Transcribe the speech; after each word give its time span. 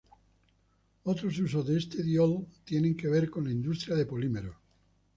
Otros 1.03 1.37
usos 1.37 1.67
de 1.67 1.77
este 1.77 2.01
diol 2.01 2.47
tienen 2.65 2.97
que 2.97 3.07
ver 3.07 3.29
con 3.29 3.43
la 3.43 3.51
industria 3.51 3.95
de 3.95 4.07
polímeros. 4.07 4.55